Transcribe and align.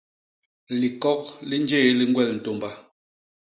Likok 0.79 1.21
li 1.49 1.57
njé 1.63 1.79
li 1.97 2.05
ñgwel 2.09 2.29
ntômba. 2.37 2.69